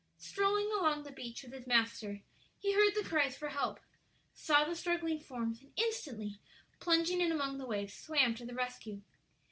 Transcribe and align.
Strolling 0.17 0.71
along 0.71 1.03
the 1.03 1.11
beach 1.11 1.43
with 1.43 1.53
his 1.53 1.67
master, 1.67 2.21
he 2.57 2.73
heard 2.73 2.95
the 2.95 3.07
cries 3.07 3.37
for 3.37 3.49
help, 3.49 3.79
saw 4.33 4.63
the 4.65 4.75
struggling 4.75 5.19
forms, 5.19 5.61
and 5.61 5.73
instantly 5.75 6.39
plunging 6.79 7.21
in 7.21 7.31
among 7.31 7.59
the 7.59 7.67
waves, 7.67 7.93
swam 7.93 8.33
to 8.33 8.45
the 8.47 8.55
rescue. 8.55 9.03